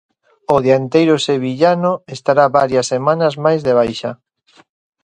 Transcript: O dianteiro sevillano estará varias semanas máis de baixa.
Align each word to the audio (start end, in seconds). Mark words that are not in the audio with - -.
O 0.55 0.57
dianteiro 0.65 1.15
sevillano 1.27 1.91
estará 2.15 2.45
varias 2.59 2.89
semanas 2.93 3.33
máis 3.45 3.61
de 3.67 3.73
baixa. 3.79 4.11